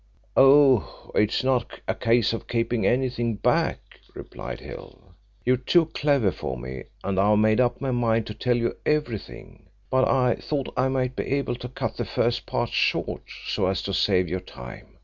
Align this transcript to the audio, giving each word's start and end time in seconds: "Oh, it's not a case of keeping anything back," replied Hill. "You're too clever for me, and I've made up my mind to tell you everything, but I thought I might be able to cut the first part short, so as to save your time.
"Oh, 0.35 1.11
it's 1.13 1.43
not 1.43 1.79
a 1.87 1.93
case 1.93 2.33
of 2.33 2.47
keeping 2.47 2.87
anything 2.87 3.35
back," 3.35 3.99
replied 4.15 4.59
Hill. 4.59 5.13
"You're 5.45 5.57
too 5.57 5.85
clever 5.93 6.31
for 6.31 6.57
me, 6.57 6.85
and 7.03 7.19
I've 7.19 7.37
made 7.37 7.59
up 7.59 7.79
my 7.79 7.91
mind 7.91 8.25
to 8.25 8.33
tell 8.33 8.57
you 8.57 8.75
everything, 8.83 9.67
but 9.91 10.07
I 10.07 10.37
thought 10.37 10.73
I 10.75 10.87
might 10.87 11.15
be 11.15 11.25
able 11.25 11.53
to 11.57 11.69
cut 11.69 11.97
the 11.97 12.05
first 12.05 12.47
part 12.47 12.71
short, 12.71 13.21
so 13.45 13.67
as 13.67 13.83
to 13.83 13.93
save 13.93 14.27
your 14.27 14.39
time. 14.39 14.97